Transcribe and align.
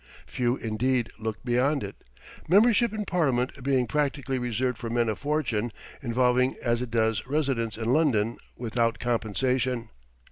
Few, 0.25 0.55
indeed, 0.57 1.11
look 1.19 1.45
beyond 1.45 1.83
it 1.83 1.95
membership 2.47 2.91
in 2.91 3.05
Parliament 3.05 3.61
being 3.63 3.85
practically 3.85 4.39
reserved 4.39 4.79
for 4.79 4.89
men 4.89 5.07
of 5.09 5.19
fortune, 5.19 5.71
involving 6.01 6.55
as 6.59 6.81
it 6.81 6.89
does 6.89 7.27
residence 7.27 7.77
in 7.77 7.93
London 7.93 8.37
without 8.57 8.97
compensation. 8.97 9.89